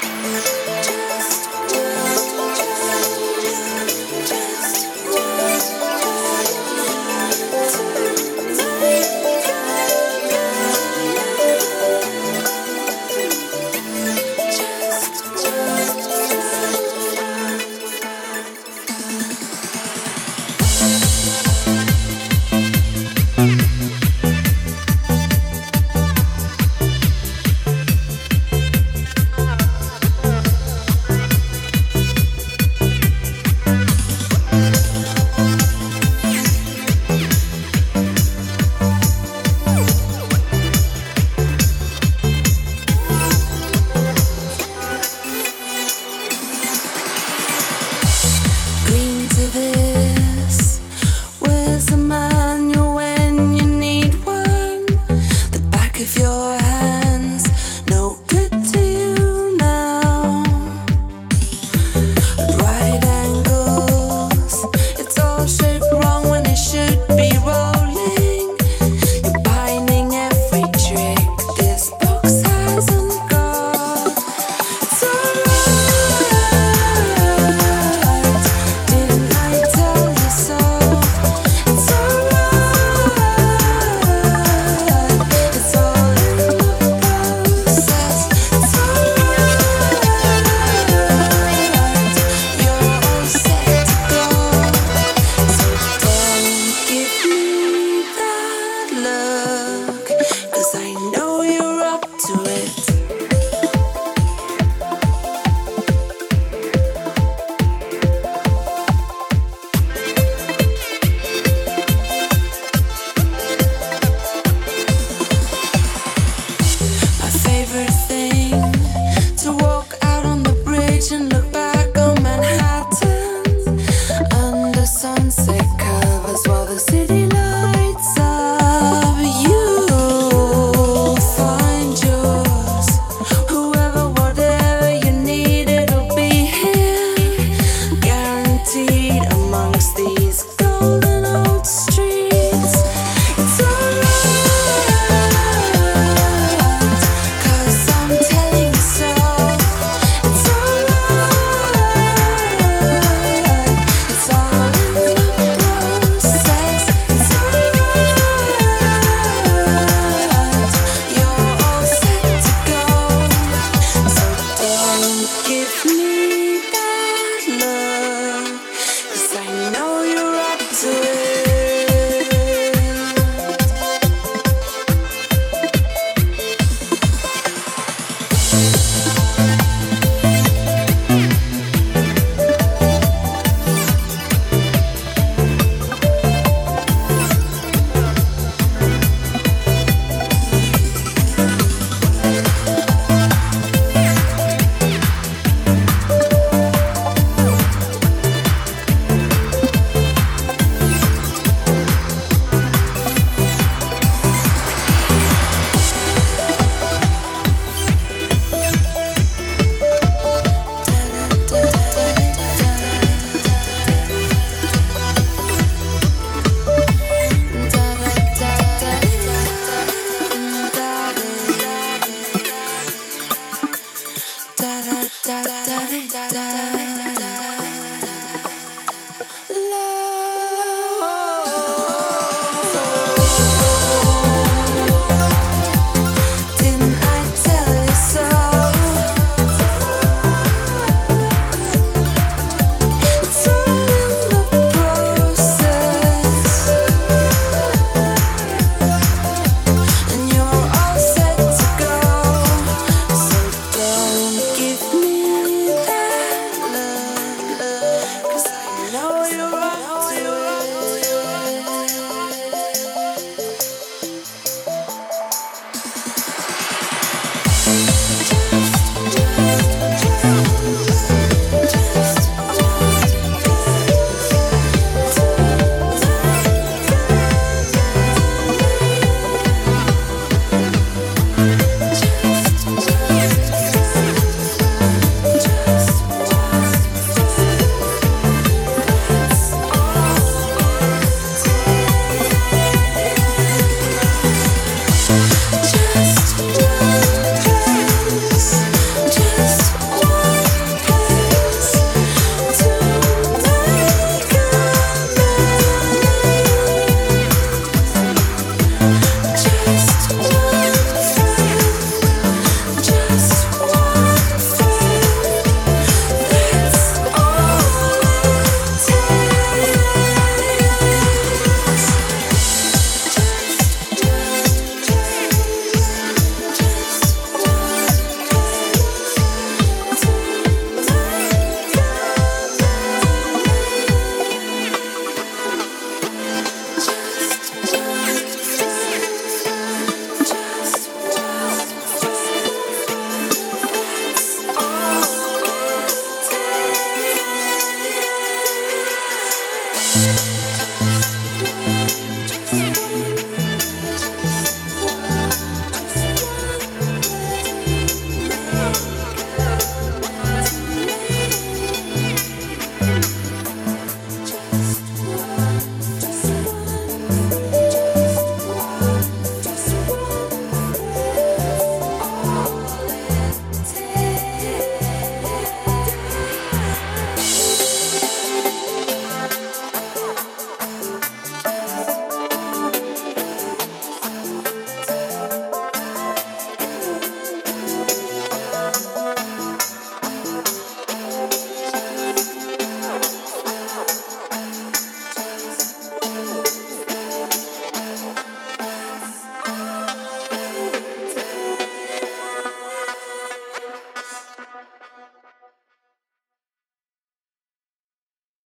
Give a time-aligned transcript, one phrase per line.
[0.00, 1.47] Just